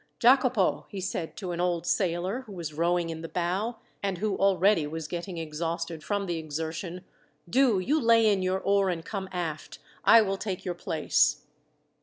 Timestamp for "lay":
8.01-8.27